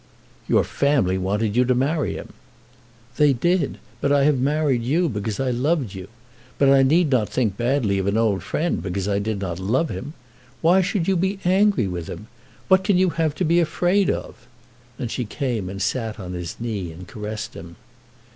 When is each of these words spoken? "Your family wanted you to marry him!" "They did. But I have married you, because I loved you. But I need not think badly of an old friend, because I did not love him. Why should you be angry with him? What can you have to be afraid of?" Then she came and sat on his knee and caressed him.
"Your 0.47 0.63
family 0.63 1.19
wanted 1.19 1.55
you 1.55 1.63
to 1.63 1.75
marry 1.75 2.15
him!" 2.15 2.29
"They 3.17 3.33
did. 3.33 3.77
But 3.99 4.11
I 4.11 4.23
have 4.23 4.39
married 4.39 4.81
you, 4.81 5.07
because 5.07 5.39
I 5.39 5.51
loved 5.51 5.93
you. 5.93 6.07
But 6.57 6.69
I 6.69 6.81
need 6.81 7.11
not 7.11 7.29
think 7.29 7.55
badly 7.55 7.99
of 7.99 8.07
an 8.07 8.17
old 8.17 8.41
friend, 8.41 8.81
because 8.81 9.07
I 9.07 9.19
did 9.19 9.39
not 9.39 9.59
love 9.59 9.89
him. 9.91 10.13
Why 10.61 10.81
should 10.81 11.07
you 11.07 11.15
be 11.15 11.37
angry 11.45 11.87
with 11.87 12.07
him? 12.07 12.25
What 12.67 12.83
can 12.83 12.97
you 12.97 13.11
have 13.11 13.35
to 13.35 13.45
be 13.45 13.59
afraid 13.59 14.09
of?" 14.09 14.47
Then 14.97 15.07
she 15.07 15.23
came 15.23 15.69
and 15.69 15.79
sat 15.79 16.19
on 16.19 16.33
his 16.33 16.55
knee 16.59 16.91
and 16.91 17.07
caressed 17.07 17.53
him. 17.53 17.75